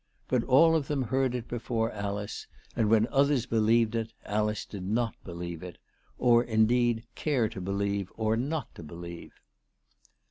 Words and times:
But 0.29 0.43
all 0.45 0.75
of 0.75 0.87
them 0.87 1.03
heard 1.03 1.35
it 1.35 1.47
before 1.47 1.91
Alice, 1.91 2.47
and 2.75 2.89
when 2.89 3.05
others 3.11 3.45
believed 3.45 3.93
it 3.93 4.13
Alice 4.25 4.65
did 4.65 4.81
not 4.81 5.13
believe 5.23 5.61
it, 5.61 5.77
or, 6.17 6.43
indeed, 6.43 7.05
care 7.13 7.47
to 7.49 7.61
believe 7.61 8.11
or 8.15 8.35
not 8.35 8.73
to 8.73 8.81
believe. 8.81 9.31